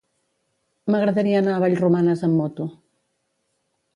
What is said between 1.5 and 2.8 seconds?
a Vallromanes amb moto.